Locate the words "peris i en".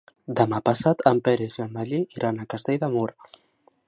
1.27-1.69